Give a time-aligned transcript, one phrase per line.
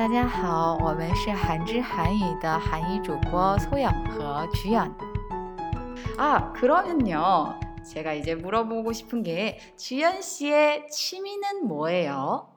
[0.00, 4.96] 大家好，我们是韩之韩语的韩语主播소영和주연.
[6.16, 7.58] 아, 그러면요.
[7.84, 12.48] 제가 이제 물어보고 싶은 게 주연 씨의 취미는 뭐예요?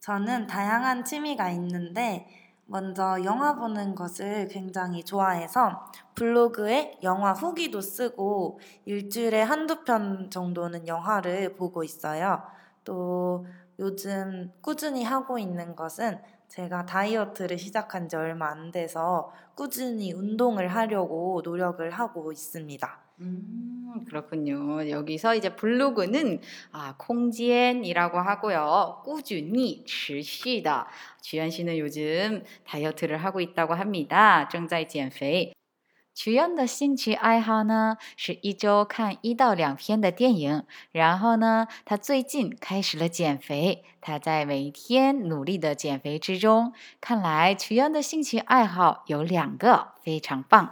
[0.00, 2.26] 저는 다양한 취미가 있는데
[2.64, 5.86] 먼저 영화 보는 것을 굉장히 좋아해서
[6.16, 12.42] 블로그에 영화 후기도 쓰고 일주일에 한두 편 정도는 영화를 보고 있어요.
[12.82, 13.46] 또
[13.78, 16.18] 요즘 꾸준히 하고 있는 것은
[16.50, 23.00] 제가 다이어트를 시작한 지 얼마 안 돼서 꾸준히 운동을 하려고 노력을 하고 있습니다.
[23.20, 24.88] 음, 그렇군요.
[24.90, 26.40] 여기서 이제 블로그는
[26.72, 29.02] 아, 콩지엔이라고 하고요.
[29.04, 30.84] 꾸준히 持续的.
[31.22, 34.48] 주연 씨는 요즘 다이어트를 하고 있다고 합니다.
[34.48, 35.52] 正在减肥.
[36.14, 46.72] 주연的兴趣爱好呢是一周看一到两篇的电影，然后呢，他最近开始了减肥，他在每天努力的减肥之中。
[47.02, 50.70] 看来주연的兴趣爱好有两个，非常棒。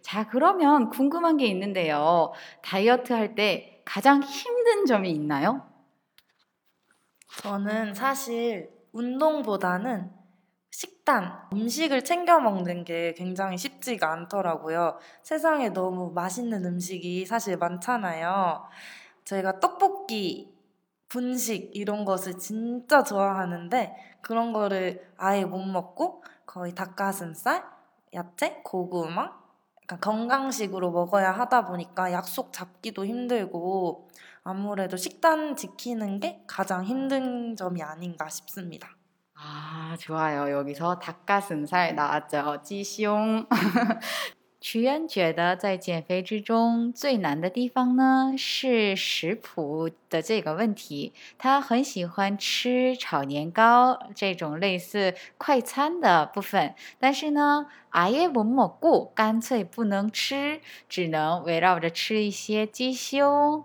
[0.00, 2.32] 자, 그러면 궁금한 게 있는데요.
[2.62, 5.62] 다이어트 할 때 가장 힘든 점이 있나요?
[7.38, 10.10] 저는 사실 운동보다는
[10.71, 14.97] 식단, 음식을 챙겨 먹는 게 굉장히 쉽지가 않더라고요.
[15.21, 18.63] 세상에 너무 맛있는 음식이 사실 많잖아요.
[19.25, 20.53] 제가 떡볶이,
[21.09, 27.65] 분식 이런 것을 진짜 좋아하는데 그런 거를 아예 못 먹고 거의 닭가슴살,
[28.13, 29.41] 야채, 고구마,
[29.99, 34.09] 건강식으로 먹어야 하다 보니까 약속 잡기도 힘들고
[34.43, 38.95] 아무래도 식단 지키는 게 가장 힘든 점이 아닌가 싶습니다.
[39.40, 40.50] 아, 좋아요.
[40.50, 42.62] 여기서 닭가슴살 나왔죠.
[42.62, 43.46] 찌숑.
[44.58, 51.12] 屈原觉得在减肥之中最难的地方呢是食谱的这个问题。
[51.38, 63.64] 他很喜欢吃炒年糕这种类似快餐的部分，但是呢，아예못먹고干脆不能吃，只能围绕着吃一些鸡胸。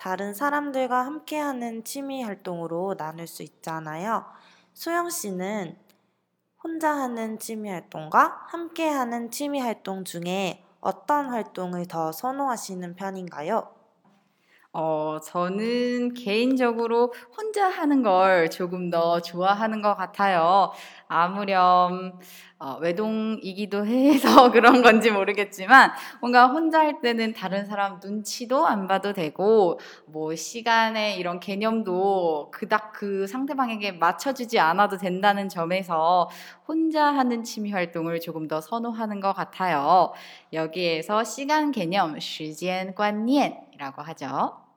[0.00, 4.24] 다른 사람들과 함께하는 취미 활동으로 나눌 수 있잖아요.
[4.72, 5.76] 소영 씨는
[6.64, 13.74] 혼자 하는 취미 활동과 함께하는 취미 활동 중에 어떤 활동을 더 선호하시는 편인가요?
[14.72, 20.70] 어, 저는 개인적으로 혼자 하는 걸 조금 더 좋아하는 것 같아요.
[21.08, 22.12] 아무렴,
[22.60, 29.12] 어, 외동이기도 해서 그런 건지 모르겠지만, 뭔가 혼자 할 때는 다른 사람 눈치도 안 봐도
[29.12, 36.28] 되고, 뭐, 시간의 이런 개념도 그닥 그 상대방에게 맞춰주지 않아도 된다는 점에서
[36.68, 40.12] 혼자 하는 취미 활동을 조금 더 선호하는 것 같아요.
[40.52, 44.69] 여기에서 시간 개념, 시간 관념, 라고 하죠.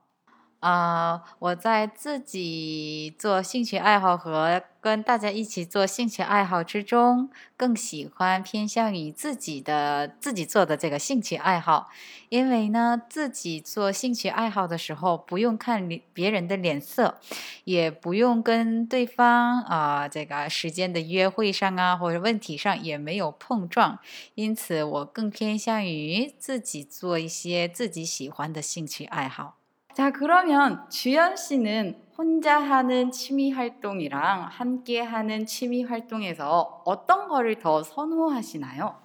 [0.64, 11.90] 啊、我在自己做兴趣爱好和跟大家一起做兴趣爱好之中，更喜欢偏向于自己的自己做的这个兴趣爱好，
[12.30, 17.20] 因为呢，自己做兴趣爱好的时候，不用看别人的脸色，
[17.66, 24.00] 也不用跟对方啊、这个时间的约会上啊或者问题上也没有碰撞，
[24.36, 29.63] 因此我更偏向于自己做一些自己喜欢的兴趣爱好。
[29.94, 37.84] 자, 그러면 주연 씨는 혼자 하는 취미 활동이랑 함께 하는 취미 활동에서 어떤 거를 더
[37.84, 38.96] 선호하시나요?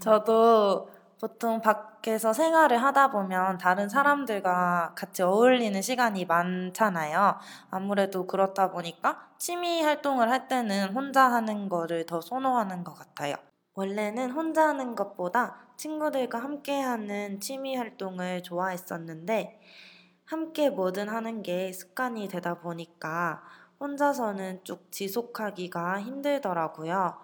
[0.00, 7.36] 저도 보통 밖에서 생활을 하다 보면 다른 사람들과 같이 어울리는 시간이 많잖아요.
[7.70, 13.36] 아무래도 그렇다 보니까 취미 활동을 할 때는 혼자 하는 거를 더 선호하는 것 같아요.
[13.74, 19.60] 원래는 혼자 하는 것보다 친구들과 함께 하는 취미 활동을 좋아했었는데
[20.32, 23.42] 함께 뭐든 하는 게 습관이 되다 보니까
[23.78, 27.18] 혼자서는 쭉 지속하기가 힘들더라고요.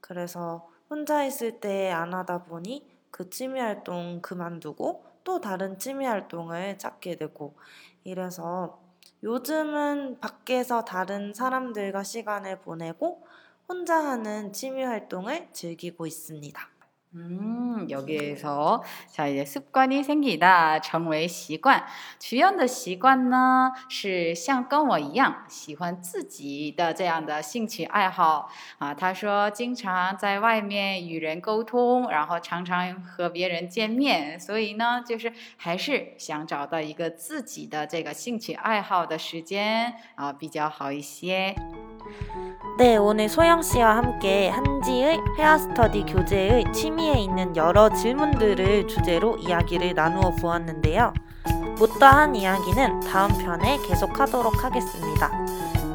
[0.00, 6.78] 그래서 혼자 있을 때 안 하다 보니 그 취미 활동 그만두고 또 다른 취미 활동을
[6.78, 7.56] 찾게 되고
[8.04, 8.80] 이래서
[9.24, 13.26] 요즘은 밖에서 다른 사람들과 시간을 보내고
[13.68, 16.71] 혼자 하는 취미 활동을 즐기고 있습니다.
[17.15, 21.83] 음, 여기에서 자 이제 습관이 생기다 成为习惯
[22.19, 28.93] 주연的习惯呢是像跟我一样喜欢自己的这样的兴趣爱好啊。
[28.93, 41.55] 他说经常在外面与人沟通，然后常常和别人见面，所以呢，就是还是想找到一个自己的这个兴趣爱好的时间啊比较好一些。
[42.78, 50.30] 네, 오늘 소영 씨와 함께 한지의 헤어스터디 교재의 취미에 있는 여러 질문들을 주제로 이야기를 나누어
[50.40, 51.12] 보았는데요.
[51.78, 55.30] 못다한 이야기는 다음 편에 계속하도록 하겠습니다.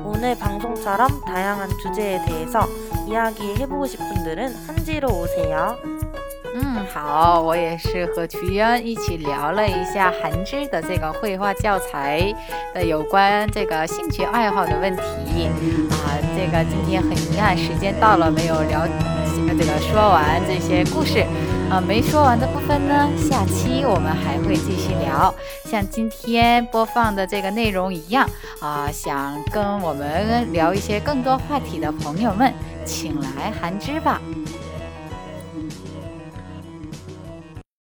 [0.04, 2.62] 오늘 방송처럼 다양한 주제에 대해서
[3.08, 5.78] 이야기해보고 싶은 분들은 한지로 오세요.
[6.56, 12.34] 嗯，好，我也是和菊渊一起聊了一下韩知的这个绘画教材
[12.74, 15.48] 的有关这个兴趣爱好的问题
[15.90, 16.18] 啊。
[16.36, 18.88] 这个今天很遗憾，时间到了没有聊
[19.58, 21.26] 这个说完这些故事
[21.70, 25.34] 啊，没说完的部分呢，下期我们还会继续聊。
[25.66, 28.28] 像今天播放的这个内容一样
[28.60, 32.54] 啊，想跟我们聊一些更多话题的朋友们，
[32.86, 34.22] 请来韩知吧。